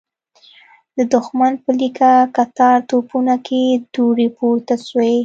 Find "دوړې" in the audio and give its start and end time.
3.93-4.27